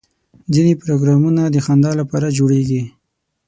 ځینې 0.53 0.73
پروګرامونه 0.81 1.41
د 1.49 1.57
خندا 1.65 1.91
لپاره 2.01 2.33
جوړېږي. 2.37 2.81